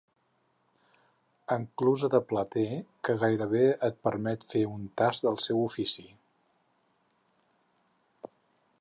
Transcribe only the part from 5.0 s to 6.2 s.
tast del seu ofici.